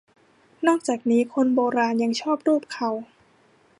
[0.67, 2.89] นอกจากนี้คนโบราณยังชอบลูบเครา